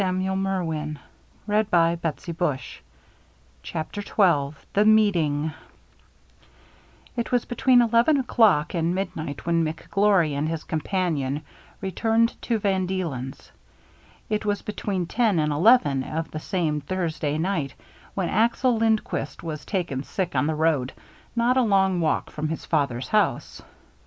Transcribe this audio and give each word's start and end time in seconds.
CHAPTER 0.01 0.19
XII 0.19 0.33
THE 0.33 0.95
MEETING 1.45 1.99
CHAPTER 3.61 3.99
XII 4.01 4.55
THE 4.73 4.83
MEETING 4.83 5.53
IT 7.15 7.31
was 7.31 7.45
between 7.45 7.83
eleven 7.83 8.17
o'clock 8.17 8.73
and 8.73 8.95
midnight 8.95 9.45
when 9.45 9.63
McGlory 9.63 10.31
and 10.31 10.49
his 10.49 10.63
companion 10.63 11.43
returned 11.81 12.33
to 12.41 12.57
Van 12.57 12.87
Deelcn's; 12.87 13.51
it 14.27 14.43
was 14.43 14.63
between 14.63 15.05
ten 15.05 15.37
and 15.37 15.53
eleven 15.53 16.03
of 16.03 16.31
this 16.31 16.45
same 16.45 16.81
Thursday 16.81 17.37
night 17.37 17.75
when 18.15 18.27
Axel 18.27 18.75
Lind 18.77 19.03
quist 19.03 19.43
was 19.43 19.63
taken 19.63 20.01
sick 20.01 20.33
on 20.35 20.47
the 20.47 20.55
road, 20.55 20.93
not 21.35 21.57
a 21.57 21.61
long 21.61 21.99
walk 22.01 22.31
from 22.31 22.47
his 22.47 22.65
father's 22.65 23.09
house. 23.09 23.61